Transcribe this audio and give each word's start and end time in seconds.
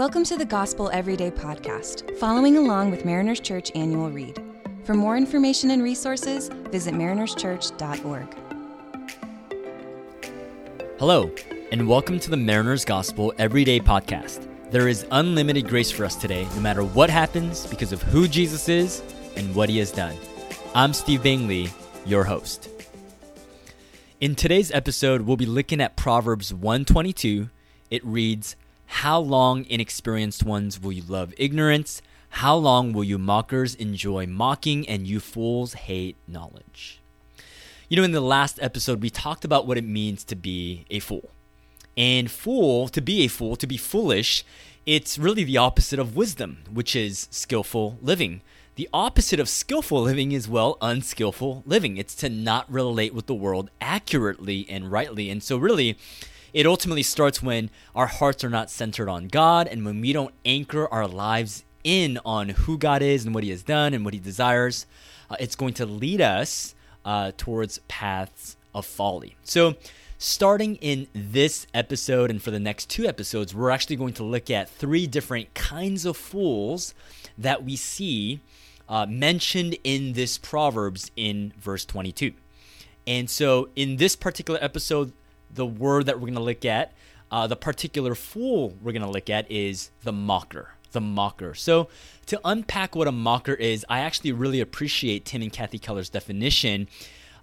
Welcome 0.00 0.24
to 0.24 0.38
the 0.38 0.46
Gospel 0.46 0.88
Everyday 0.94 1.30
podcast, 1.30 2.16
following 2.16 2.56
along 2.56 2.90
with 2.90 3.04
Mariners 3.04 3.38
Church 3.38 3.70
Annual 3.74 4.10
Read. 4.10 4.42
For 4.84 4.94
more 4.94 5.14
information 5.14 5.72
and 5.72 5.82
resources, 5.82 6.48
visit 6.70 6.94
marinerschurch.org. 6.94 8.34
Hello, 10.98 11.30
and 11.70 11.86
welcome 11.86 12.18
to 12.18 12.30
the 12.30 12.36
Mariners 12.38 12.82
Gospel 12.86 13.34
Everyday 13.36 13.78
podcast. 13.78 14.48
There 14.70 14.88
is 14.88 15.04
unlimited 15.10 15.68
grace 15.68 15.90
for 15.90 16.06
us 16.06 16.16
today, 16.16 16.48
no 16.54 16.62
matter 16.62 16.82
what 16.82 17.10
happens, 17.10 17.66
because 17.66 17.92
of 17.92 18.02
who 18.04 18.26
Jesus 18.26 18.70
is 18.70 19.02
and 19.36 19.54
what 19.54 19.68
he 19.68 19.76
has 19.80 19.92
done. 19.92 20.16
I'm 20.74 20.94
Steve 20.94 21.22
Bingley, 21.22 21.68
your 22.06 22.24
host. 22.24 22.70
In 24.18 24.34
today's 24.34 24.72
episode, 24.72 25.20
we'll 25.20 25.36
be 25.36 25.44
looking 25.44 25.82
at 25.82 25.98
Proverbs 25.98 26.54
122. 26.54 27.50
It 27.90 28.02
reads, 28.02 28.56
how 28.90 29.20
long, 29.20 29.64
inexperienced 29.66 30.42
ones, 30.42 30.82
will 30.82 30.90
you 30.90 31.04
love 31.06 31.32
ignorance? 31.38 32.02
How 32.30 32.56
long 32.56 32.92
will 32.92 33.04
you 33.04 33.18
mockers 33.18 33.76
enjoy 33.76 34.26
mocking 34.26 34.86
and 34.88 35.06
you 35.06 35.20
fools 35.20 35.74
hate 35.74 36.16
knowledge? 36.26 37.00
You 37.88 37.96
know, 37.96 38.02
in 38.02 38.10
the 38.10 38.20
last 38.20 38.58
episode, 38.60 39.00
we 39.00 39.08
talked 39.08 39.44
about 39.44 39.64
what 39.64 39.78
it 39.78 39.84
means 39.84 40.24
to 40.24 40.34
be 40.34 40.86
a 40.90 40.98
fool. 40.98 41.30
And 41.96 42.28
fool, 42.30 42.88
to 42.88 43.00
be 43.00 43.22
a 43.22 43.28
fool, 43.28 43.54
to 43.56 43.66
be 43.66 43.76
foolish, 43.76 44.44
it's 44.84 45.18
really 45.18 45.44
the 45.44 45.56
opposite 45.56 46.00
of 46.00 46.16
wisdom, 46.16 46.58
which 46.70 46.96
is 46.96 47.28
skillful 47.30 47.96
living. 48.02 48.42
The 48.74 48.88
opposite 48.92 49.38
of 49.38 49.48
skillful 49.48 50.02
living 50.02 50.32
is, 50.32 50.48
well, 50.48 50.76
unskillful 50.82 51.62
living. 51.64 51.96
It's 51.96 52.16
to 52.16 52.28
not 52.28 52.70
relate 52.70 53.14
with 53.14 53.26
the 53.26 53.34
world 53.34 53.70
accurately 53.80 54.66
and 54.68 54.90
rightly. 54.90 55.30
And 55.30 55.42
so, 55.44 55.56
really, 55.58 55.96
it 56.52 56.66
ultimately 56.66 57.02
starts 57.02 57.42
when 57.42 57.70
our 57.94 58.06
hearts 58.06 58.44
are 58.44 58.50
not 58.50 58.70
centered 58.70 59.08
on 59.08 59.28
God 59.28 59.66
and 59.66 59.84
when 59.84 60.00
we 60.00 60.12
don't 60.12 60.34
anchor 60.44 60.88
our 60.88 61.06
lives 61.06 61.64
in 61.84 62.18
on 62.24 62.50
who 62.50 62.78
God 62.78 63.02
is 63.02 63.24
and 63.24 63.34
what 63.34 63.44
He 63.44 63.50
has 63.50 63.62
done 63.62 63.94
and 63.94 64.04
what 64.04 64.14
He 64.14 64.20
desires. 64.20 64.86
Uh, 65.30 65.36
it's 65.38 65.56
going 65.56 65.74
to 65.74 65.86
lead 65.86 66.20
us 66.20 66.74
uh, 67.04 67.32
towards 67.36 67.78
paths 67.88 68.56
of 68.74 68.84
folly. 68.86 69.36
So, 69.44 69.76
starting 70.18 70.76
in 70.76 71.08
this 71.14 71.66
episode 71.72 72.30
and 72.30 72.42
for 72.42 72.50
the 72.50 72.60
next 72.60 72.90
two 72.90 73.06
episodes, 73.06 73.54
we're 73.54 73.70
actually 73.70 73.96
going 73.96 74.12
to 74.14 74.24
look 74.24 74.50
at 74.50 74.68
three 74.68 75.06
different 75.06 75.54
kinds 75.54 76.04
of 76.04 76.16
fools 76.16 76.94
that 77.38 77.64
we 77.64 77.76
see 77.76 78.40
uh, 78.88 79.06
mentioned 79.06 79.76
in 79.84 80.12
this 80.12 80.36
Proverbs 80.36 81.10
in 81.16 81.52
verse 81.58 81.84
22. 81.84 82.32
And 83.06 83.30
so, 83.30 83.68
in 83.76 83.96
this 83.96 84.14
particular 84.14 84.58
episode, 84.62 85.12
the 85.54 85.66
word 85.66 86.06
that 86.06 86.16
we're 86.16 86.26
going 86.26 86.34
to 86.34 86.40
look 86.40 86.64
at, 86.64 86.92
uh, 87.30 87.46
the 87.46 87.56
particular 87.56 88.14
fool 88.14 88.74
we're 88.82 88.92
going 88.92 89.02
to 89.02 89.10
look 89.10 89.30
at 89.30 89.50
is 89.50 89.90
the 90.02 90.12
mocker. 90.12 90.74
The 90.92 91.00
mocker. 91.00 91.54
So, 91.54 91.88
to 92.26 92.40
unpack 92.44 92.96
what 92.96 93.06
a 93.06 93.12
mocker 93.12 93.54
is, 93.54 93.86
I 93.88 94.00
actually 94.00 94.32
really 94.32 94.60
appreciate 94.60 95.24
Tim 95.24 95.42
and 95.42 95.52
Kathy 95.52 95.78
Keller's 95.78 96.08
definition. 96.08 96.88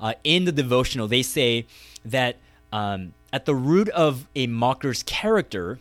Uh, 0.00 0.14
in 0.24 0.44
the 0.44 0.52
devotional, 0.52 1.06
they 1.06 1.22
say 1.22 1.66
that 2.04 2.36
um, 2.72 3.14
at 3.32 3.46
the 3.46 3.54
root 3.54 3.88
of 3.90 4.28
a 4.34 4.46
mocker's 4.48 5.02
character 5.04 5.78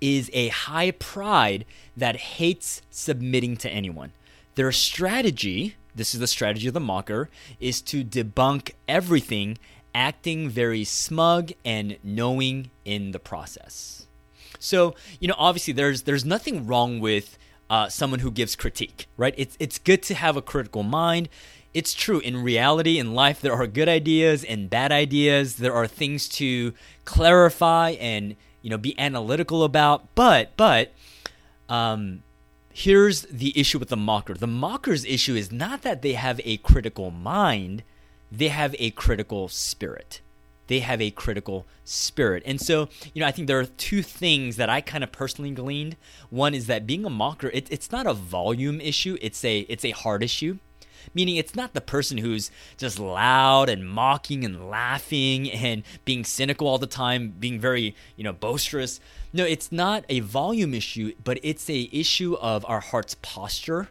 is 0.00 0.30
a 0.32 0.48
high 0.48 0.90
pride 0.90 1.64
that 1.96 2.16
hates 2.16 2.82
submitting 2.90 3.56
to 3.56 3.70
anyone. 3.70 4.12
Their 4.54 4.72
strategy, 4.72 5.76
this 5.94 6.12
is 6.12 6.20
the 6.20 6.26
strategy 6.26 6.68
of 6.68 6.74
the 6.74 6.80
mocker, 6.80 7.30
is 7.60 7.80
to 7.82 8.04
debunk 8.04 8.72
everything 8.86 9.58
acting 9.94 10.48
very 10.48 10.84
smug 10.84 11.52
and 11.64 11.96
knowing 12.02 12.70
in 12.84 13.12
the 13.12 13.18
process. 13.18 14.06
So, 14.58 14.94
you 15.18 15.28
know, 15.28 15.34
obviously 15.38 15.72
there's 15.72 16.02
there's 16.02 16.24
nothing 16.24 16.66
wrong 16.66 17.00
with 17.00 17.36
uh, 17.68 17.88
someone 17.88 18.20
who 18.20 18.30
gives 18.30 18.54
critique, 18.54 19.06
right? 19.16 19.34
It's 19.36 19.56
it's 19.58 19.78
good 19.78 20.02
to 20.04 20.14
have 20.14 20.36
a 20.36 20.42
critical 20.42 20.82
mind. 20.82 21.28
It's 21.74 21.94
true 21.94 22.20
in 22.20 22.42
reality 22.42 22.98
in 22.98 23.14
life 23.14 23.40
there 23.40 23.54
are 23.54 23.66
good 23.66 23.88
ideas 23.88 24.44
and 24.44 24.68
bad 24.68 24.92
ideas. 24.92 25.56
There 25.56 25.72
are 25.72 25.86
things 25.86 26.28
to 26.30 26.74
clarify 27.04 27.90
and 27.92 28.36
you 28.60 28.70
know 28.70 28.78
be 28.78 28.98
analytical 28.98 29.64
about. 29.64 30.14
But 30.14 30.52
but 30.56 30.92
um, 31.68 32.22
here's 32.72 33.22
the 33.22 33.58
issue 33.58 33.78
with 33.78 33.88
the 33.88 33.96
mocker. 33.96 34.34
The 34.34 34.46
mocker's 34.46 35.04
issue 35.04 35.34
is 35.34 35.50
not 35.50 35.82
that 35.82 36.02
they 36.02 36.12
have 36.12 36.40
a 36.44 36.58
critical 36.58 37.10
mind 37.10 37.82
they 38.32 38.48
have 38.48 38.74
a 38.78 38.90
critical 38.90 39.48
spirit. 39.48 40.20
They 40.68 40.78
have 40.78 41.02
a 41.02 41.10
critical 41.10 41.66
spirit. 41.84 42.42
And 42.46 42.58
so, 42.60 42.88
you 43.12 43.20
know, 43.20 43.26
I 43.26 43.30
think 43.30 43.46
there 43.46 43.60
are 43.60 43.66
two 43.66 44.02
things 44.02 44.56
that 44.56 44.70
I 44.70 44.80
kind 44.80 45.04
of 45.04 45.12
personally 45.12 45.50
gleaned. 45.50 45.96
One 46.30 46.54
is 46.54 46.66
that 46.66 46.86
being 46.86 47.04
a 47.04 47.10
mocker, 47.10 47.50
it, 47.52 47.70
it's 47.70 47.92
not 47.92 48.06
a 48.06 48.14
volume 48.14 48.80
issue, 48.80 49.18
it's 49.20 49.44
a 49.44 49.60
it's 49.60 49.84
a 49.84 49.90
heart 49.90 50.22
issue. 50.22 50.58
Meaning 51.14 51.36
it's 51.36 51.56
not 51.56 51.74
the 51.74 51.80
person 51.80 52.18
who's 52.18 52.50
just 52.78 52.98
loud 52.98 53.68
and 53.68 53.86
mocking 53.86 54.44
and 54.44 54.70
laughing 54.70 55.50
and 55.50 55.82
being 56.04 56.24
cynical 56.24 56.68
all 56.68 56.78
the 56.78 56.86
time, 56.86 57.34
being 57.38 57.58
very, 57.58 57.94
you 58.16 58.22
know, 58.22 58.32
boisterous. 58.32 59.00
No, 59.32 59.44
it's 59.44 59.72
not 59.72 60.04
a 60.08 60.20
volume 60.20 60.72
issue, 60.72 61.12
but 61.22 61.40
it's 61.42 61.68
a 61.68 61.88
issue 61.92 62.34
of 62.34 62.64
our 62.66 62.78
heart's 62.80 63.16
posture, 63.20 63.88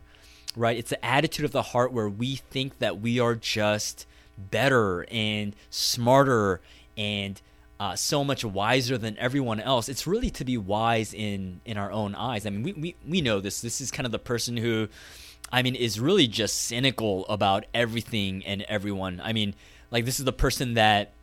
right? 0.55 0.77
It's 0.77 0.89
the 0.89 1.05
attitude 1.05 1.45
of 1.45 1.51
the 1.51 1.61
heart 1.61 1.91
where 1.91 2.09
we 2.09 2.37
think 2.37 2.79
that 2.79 3.01
we 3.01 3.19
are 3.19 3.35
just 3.35 4.07
better 4.49 5.05
and 5.11 5.55
smarter 5.69 6.61
and 6.97 7.41
uh, 7.79 7.95
so 7.95 8.23
much 8.23 8.45
wiser 8.45 8.97
than 8.97 9.17
everyone 9.17 9.59
else. 9.59 9.89
It's 9.89 10.05
really 10.05 10.29
to 10.31 10.45
be 10.45 10.57
wise 10.57 11.13
in 11.13 11.61
in 11.65 11.77
our 11.77 11.91
own 11.91 12.15
eyes. 12.15 12.45
I 12.45 12.49
mean, 12.49 12.63
we, 12.63 12.73
we 12.73 12.95
we 13.07 13.21
know 13.21 13.39
this. 13.39 13.61
This 13.61 13.81
is 13.81 13.91
kind 13.91 14.05
of 14.05 14.11
the 14.11 14.19
person 14.19 14.57
who, 14.57 14.87
I 15.51 15.63
mean, 15.63 15.75
is 15.75 15.99
really 15.99 16.27
just 16.27 16.61
cynical 16.61 17.25
about 17.27 17.65
everything 17.73 18.45
and 18.45 18.61
everyone. 18.63 19.19
I 19.23 19.33
mean, 19.33 19.55
like 19.89 20.05
this 20.05 20.19
is 20.19 20.25
the 20.25 20.33
person 20.33 20.75
that, 20.75 21.13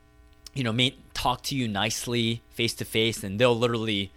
you 0.53 0.65
know, 0.65 0.73
may 0.73 0.97
talk 1.15 1.43
to 1.45 1.55
you 1.57 1.69
nicely 1.69 2.43
face 2.51 2.75
to 2.75 2.85
face, 2.85 3.23
and 3.23 3.39
they'll 3.39 3.57
literally 3.57 4.11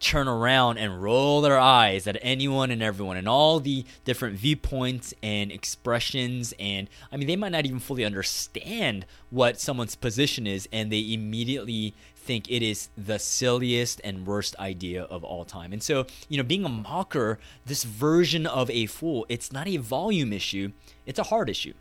turn 0.00 0.26
around 0.26 0.78
and 0.78 1.02
roll 1.02 1.40
their 1.42 1.58
eyes 1.58 2.06
at 2.06 2.18
anyone 2.22 2.70
and 2.70 2.82
everyone 2.82 3.16
and 3.16 3.28
all 3.28 3.60
the 3.60 3.84
different 4.04 4.36
viewpoints 4.36 5.12
and 5.22 5.52
expressions 5.52 6.54
and 6.58 6.88
I 7.12 7.16
mean 7.16 7.26
they 7.26 7.36
might 7.36 7.52
not 7.52 7.66
even 7.66 7.78
fully 7.78 8.04
understand 8.04 9.04
what 9.28 9.60
someone's 9.60 9.96
position 9.96 10.46
is 10.46 10.66
and 10.72 10.90
they 10.90 11.12
immediately 11.12 11.94
think 12.20 12.50
it 12.50 12.62
is 12.62 12.88
the 12.96 13.18
silliest 13.18 14.00
and 14.04 14.26
worst 14.26 14.56
idea 14.58 15.02
of 15.04 15.24
all 15.24 15.44
time. 15.44 15.72
And 15.72 15.82
so, 15.82 16.06
you 16.28 16.36
know, 16.36 16.42
being 16.42 16.64
a 16.64 16.68
mocker, 16.68 17.38
this 17.64 17.82
version 17.82 18.46
of 18.46 18.70
a 18.70 18.86
fool, 18.86 19.26
it's 19.28 19.50
not 19.50 19.66
a 19.66 19.78
volume 19.78 20.32
issue, 20.32 20.72
it's 21.06 21.18
a 21.18 21.24
heart 21.24 21.48
issue. 21.48 21.72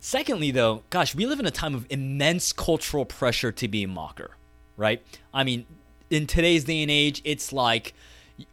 Secondly, 0.00 0.50
though, 0.50 0.82
gosh, 0.90 1.14
we 1.14 1.26
live 1.26 1.38
in 1.38 1.46
a 1.46 1.50
time 1.50 1.74
of 1.74 1.86
immense 1.90 2.52
cultural 2.52 3.04
pressure 3.04 3.52
to 3.52 3.68
be 3.68 3.82
a 3.82 3.88
mocker, 3.88 4.32
right? 4.76 5.04
I 5.34 5.44
mean, 5.44 5.66
in 6.12 6.26
today's 6.26 6.64
day 6.64 6.82
and 6.82 6.90
age, 6.90 7.22
it's 7.24 7.52
like 7.52 7.94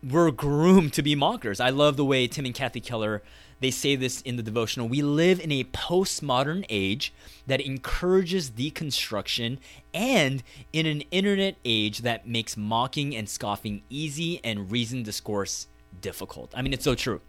we're 0.03 0.31
groomed 0.31 0.94
to 0.94 1.02
be 1.02 1.16
mockers. 1.16 1.59
I 1.59 1.70
love 1.70 1.97
the 1.97 2.06
way 2.06 2.28
Tim 2.28 2.46
and 2.46 2.53
Kathy 2.53 2.80
Keller 2.80 3.22
they 3.59 3.72
say 3.72 3.96
this 3.96 4.22
in 4.22 4.38
the 4.38 4.44
devotional. 4.44 4.88
We 4.88 5.02
live 5.02 5.40
in 5.40 5.52
a 5.52 5.66
postmodern 5.66 6.66
age 6.69 7.14
that 7.48 7.59
encourages 7.59 8.50
deconstruction 8.52 9.58
and 9.94 10.44
in 10.72 10.86
an 10.86 11.02
internet 11.12 11.56
age 11.66 12.00
that 12.00 12.28
makes 12.28 12.56
mocking 12.56 13.16
and 13.16 13.28
scoffing 13.28 13.81
easy 13.90 14.40
and 14.44 14.72
reasoned 14.72 15.06
discourse 15.06 15.68
difficult. 16.02 16.52
I 16.56 16.62
mean, 16.62 16.74
it's 16.74 16.86
so 16.86 16.96
true. 16.96 17.22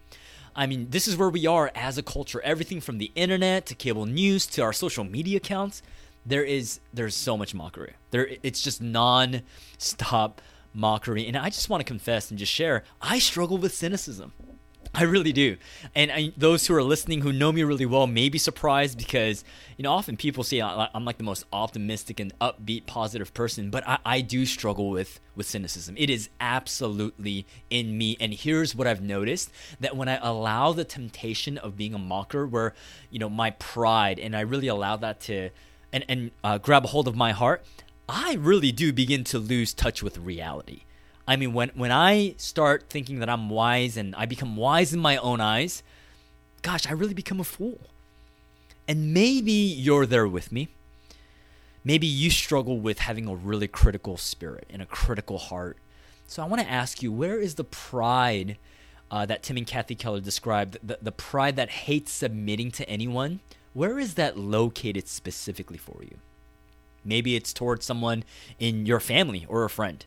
I 0.55 0.67
mean, 0.67 0.89
this 0.91 1.09
is 1.09 1.17
where 1.17 1.29
we 1.29 1.47
are 1.47 1.71
as 1.75 1.97
a 1.97 2.03
culture. 2.03 2.41
Everything 2.43 2.81
from 2.81 2.99
the 2.99 3.11
internet 3.15 3.67
to 3.67 3.75
cable 3.75 4.07
news 4.07 4.47
to 4.47 4.63
our 4.63 4.73
social 4.73 5.05
media 5.05 5.39
accounts 5.39 5.83
there 6.27 6.45
is 6.45 6.81
there's 6.93 7.17
so 7.17 7.37
much 7.37 7.55
mockery. 7.55 7.95
There 8.11 8.29
it's 8.43 8.63
just 8.63 8.81
non-stop 8.81 10.41
mockery. 10.73 11.27
And 11.27 11.37
I 11.37 11.51
just 11.51 11.69
want 11.69 11.81
to 11.81 11.85
confess 11.85 12.31
and 12.31 12.39
just 12.39 12.53
share, 12.53 12.85
I 13.01 13.19
struggle 13.19 13.59
with 13.59 13.75
cynicism. 13.75 14.33
I 14.93 15.05
really 15.05 15.33
do. 15.33 15.57
And 15.95 16.11
I, 16.11 16.33
those 16.37 16.67
who 16.67 16.75
are 16.75 16.83
listening 16.83 17.21
who 17.21 17.33
know 17.33 17.53
me 17.53 17.63
really 17.63 17.87
well 17.87 18.09
may 18.09 18.29
be 18.29 18.39
surprised 18.39 18.99
because, 18.99 19.45
you 19.77 19.85
know, 19.85 19.93
often 19.93 20.17
people 20.17 20.43
say 20.43 20.61
I'm 20.61 21.05
like 21.05 21.17
the 21.19 21.23
most 21.23 21.45
optimistic 21.53 22.19
and 22.19 22.37
upbeat, 22.41 22.87
positive 22.87 23.33
person, 23.33 23.71
but 23.71 23.87
I, 23.87 23.99
I 24.05 24.21
do 24.21 24.45
struggle 24.45 24.91
with, 24.91 25.21
with 25.37 25.47
cynicism. 25.47 25.95
It 25.97 26.11
is 26.11 26.29
absolutely 26.41 27.47
in 27.69 27.97
me. 27.97 28.17
And 28.19 28.35
here's 28.35 28.75
what 28.75 28.89
I've 28.89 29.03
noticed 29.03 29.53
that 29.79 29.97
when 29.97 30.09
I 30.09 30.19
allow 30.21 30.73
the 30.73 30.85
temptation 30.85 31.57
of 31.57 31.77
being 31.77 31.95
a 31.95 31.99
mocker, 31.99 32.45
where, 32.45 32.75
you 33.11 33.21
know, 33.21 33.31
my 33.31 33.51
pride, 33.53 34.19
and 34.19 34.35
I 34.35 34.41
really 34.41 34.69
allow 34.69 34.97
that 34.97 35.21
to, 35.23 35.51
and, 35.93 36.05
and 36.09 36.31
uh, 36.43 36.59
grab 36.59 36.85
a 36.85 36.89
hold 36.89 37.09
of 37.09 37.17
my 37.17 37.33
heart, 37.33 37.65
I 38.09 38.35
really 38.35 38.73
do 38.73 38.93
begin 38.93 39.25
to 39.25 39.39
lose 39.39 39.73
touch 39.73 40.03
with 40.03 40.19
reality. 40.19 40.83
I 41.29 41.37
mean, 41.37 41.53
when, 41.53 41.71
when 41.75 41.93
I 41.93 42.35
start 42.39 42.91
thinking 42.91 43.21
that 43.21 43.29
I'm 43.29 43.51
wise 43.51 43.97
and 43.97 44.15
I 44.17 44.27
become 44.27 44.57
wise 44.57 44.93
in 44.93 45.01
my 45.01 45.17
own 45.19 45.41
eyes, 45.41 45.83
gosh, 46.63 46.89
I 46.89 46.93
really 46.93 47.15
become 47.15 47.39
a 47.39 47.45
fool. 47.45 47.79
And 48.89 49.15
maybe 49.15 49.53
you're 49.53 50.07
there 50.07 50.27
with 50.27 50.51
me. 50.51 50.69
Maybe 51.85 52.07
you 52.07 52.31
struggle 52.31 52.81
with 52.81 52.99
having 52.99 53.29
a 53.29 53.35
really 53.35 53.69
critical 53.69 54.17
spirit 54.17 54.67
and 54.69 54.83
a 54.83 54.87
critical 54.87 55.39
heart. 55.39 55.77
So 56.27 56.43
I 56.43 56.47
want 56.47 56.63
to 56.63 56.69
ask 56.69 57.03
you, 57.03 57.13
where 57.13 57.39
is 57.39 57.55
the 57.55 57.65
pride 57.65 58.57
uh, 59.11 59.25
that 59.27 59.43
Tim 59.43 59.57
and 59.57 59.67
Kathy 59.67 59.95
Keller 59.95 60.21
described, 60.21 60.79
the, 60.83 60.99
the 61.01 61.13
pride 61.13 61.57
that 61.57 61.71
hates 61.71 62.13
submitting 62.13 62.71
to 62.73 62.89
anyone? 62.89 63.41
Where 63.73 63.99
is 63.99 64.15
that 64.15 64.37
located 64.37 65.09
specifically 65.09 65.79
for 65.79 66.03
you? 66.03 66.19
Maybe 67.05 67.37
it's 67.37 67.53
towards 67.53 67.87
someone 67.87 68.25
in 68.59 68.85
your 68.85 69.01
family 69.01 69.47
or 69.49 69.65
a 69.65 69.71
friend. 69.71 70.05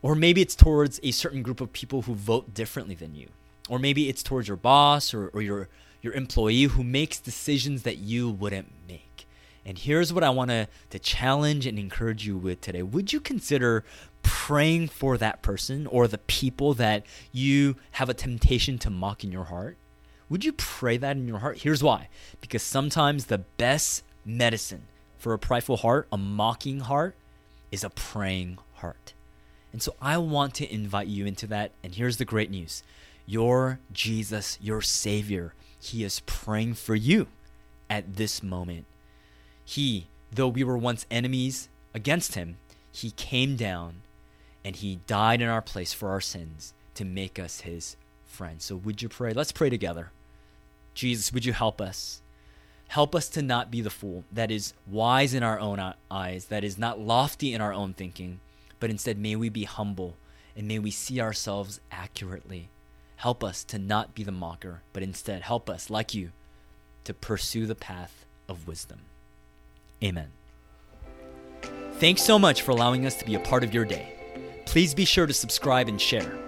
Or 0.00 0.14
maybe 0.14 0.40
it's 0.40 0.54
towards 0.54 0.98
a 1.02 1.10
certain 1.10 1.42
group 1.42 1.60
of 1.60 1.72
people 1.72 2.02
who 2.02 2.14
vote 2.14 2.54
differently 2.54 2.94
than 2.94 3.14
you. 3.14 3.28
Or 3.68 3.78
maybe 3.78 4.08
it's 4.08 4.22
towards 4.22 4.48
your 4.48 4.56
boss 4.56 5.12
or, 5.12 5.28
or 5.28 5.42
your, 5.42 5.68
your 6.00 6.14
employee 6.14 6.64
who 6.64 6.82
makes 6.82 7.18
decisions 7.18 7.82
that 7.82 7.98
you 7.98 8.30
wouldn't 8.30 8.72
make. 8.88 9.26
And 9.66 9.76
here's 9.78 10.12
what 10.12 10.24
I 10.24 10.30
want 10.30 10.50
to, 10.50 10.66
to 10.90 10.98
challenge 10.98 11.66
and 11.66 11.78
encourage 11.78 12.26
you 12.26 12.38
with 12.38 12.62
today. 12.62 12.82
Would 12.82 13.12
you 13.12 13.20
consider 13.20 13.84
praying 14.22 14.88
for 14.88 15.18
that 15.18 15.42
person 15.42 15.86
or 15.86 16.08
the 16.08 16.18
people 16.18 16.72
that 16.74 17.04
you 17.32 17.76
have 17.92 18.08
a 18.08 18.14
temptation 18.14 18.78
to 18.78 18.90
mock 18.90 19.24
in 19.24 19.30
your 19.30 19.44
heart? 19.44 19.76
Would 20.30 20.44
you 20.44 20.52
pray 20.52 20.96
that 20.98 21.16
in 21.16 21.26
your 21.26 21.38
heart? 21.38 21.58
Here's 21.58 21.82
why. 21.82 22.08
Because 22.40 22.62
sometimes 22.62 23.26
the 23.26 23.38
best 23.38 24.02
medicine 24.24 24.82
for 25.18 25.32
a 25.32 25.38
prideful 25.38 25.78
heart, 25.78 26.06
a 26.12 26.18
mocking 26.18 26.80
heart, 26.80 27.14
is 27.70 27.82
a 27.82 27.90
praying 27.90 28.58
heart. 28.74 29.14
And 29.72 29.82
so 29.82 29.94
I 30.00 30.18
want 30.18 30.54
to 30.54 30.72
invite 30.72 31.08
you 31.08 31.26
into 31.26 31.46
that. 31.48 31.72
And 31.82 31.94
here's 31.94 32.16
the 32.18 32.24
great 32.24 32.50
news 32.50 32.82
your 33.26 33.78
Jesus, 33.92 34.58
your 34.60 34.80
Savior, 34.80 35.54
He 35.80 36.04
is 36.04 36.20
praying 36.20 36.74
for 36.74 36.94
you 36.94 37.28
at 37.90 38.16
this 38.16 38.42
moment. 38.42 38.86
He, 39.64 40.06
though 40.32 40.48
we 40.48 40.64
were 40.64 40.78
once 40.78 41.06
enemies 41.10 41.68
against 41.94 42.34
Him, 42.34 42.56
He 42.90 43.10
came 43.12 43.56
down 43.56 44.02
and 44.64 44.76
He 44.76 45.00
died 45.06 45.42
in 45.42 45.48
our 45.48 45.62
place 45.62 45.92
for 45.92 46.10
our 46.10 46.20
sins 46.20 46.72
to 46.94 47.04
make 47.04 47.38
us 47.38 47.60
His 47.60 47.96
friends. 48.24 48.64
So 48.64 48.76
would 48.76 49.02
you 49.02 49.08
pray? 49.08 49.32
Let's 49.32 49.52
pray 49.52 49.68
together. 49.68 50.10
Jesus, 50.98 51.32
would 51.32 51.44
you 51.44 51.52
help 51.52 51.80
us? 51.80 52.22
Help 52.88 53.14
us 53.14 53.28
to 53.28 53.40
not 53.40 53.70
be 53.70 53.80
the 53.80 53.88
fool 53.88 54.24
that 54.32 54.50
is 54.50 54.74
wise 54.84 55.32
in 55.32 55.44
our 55.44 55.60
own 55.60 55.94
eyes, 56.10 56.46
that 56.46 56.64
is 56.64 56.76
not 56.76 56.98
lofty 56.98 57.54
in 57.54 57.60
our 57.60 57.72
own 57.72 57.94
thinking, 57.94 58.40
but 58.80 58.90
instead 58.90 59.16
may 59.16 59.36
we 59.36 59.48
be 59.48 59.62
humble 59.62 60.16
and 60.56 60.66
may 60.66 60.80
we 60.80 60.90
see 60.90 61.20
ourselves 61.20 61.78
accurately. 61.92 62.68
Help 63.14 63.44
us 63.44 63.62
to 63.62 63.78
not 63.78 64.12
be 64.12 64.24
the 64.24 64.32
mocker, 64.32 64.82
but 64.92 65.04
instead 65.04 65.42
help 65.42 65.70
us, 65.70 65.88
like 65.88 66.14
you, 66.14 66.32
to 67.04 67.14
pursue 67.14 67.66
the 67.66 67.76
path 67.76 68.26
of 68.48 68.66
wisdom. 68.66 68.98
Amen. 70.02 70.32
Thanks 72.00 72.22
so 72.22 72.40
much 72.40 72.62
for 72.62 72.72
allowing 72.72 73.06
us 73.06 73.14
to 73.18 73.24
be 73.24 73.36
a 73.36 73.40
part 73.40 73.62
of 73.62 73.72
your 73.72 73.84
day. 73.84 74.14
Please 74.66 74.94
be 74.94 75.04
sure 75.04 75.28
to 75.28 75.32
subscribe 75.32 75.86
and 75.86 76.00
share. 76.00 76.47